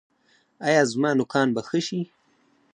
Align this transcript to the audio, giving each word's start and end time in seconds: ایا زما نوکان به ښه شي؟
ایا 0.67 0.81
زما 0.91 1.11
نوکان 1.19 1.47
به 1.55 1.61
ښه 1.67 1.79
شي؟ 1.87 2.01